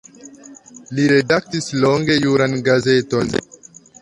Li 0.99 1.05
redaktis 1.11 1.69
longe 1.83 2.17
juran 2.25 2.57
gazeton. 2.71 3.33